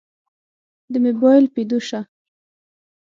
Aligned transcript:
دمو 0.91 1.11
مباييل 1.15 1.45
پيدو 1.55 1.79
شه. 1.87 1.99